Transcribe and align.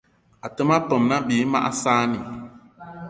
Até 0.45 0.61
ma 0.67 0.77
peum 0.87 1.03
ne 1.09 1.17
bí 1.27 1.37
mag 1.51 1.65
saanì 1.81 2.19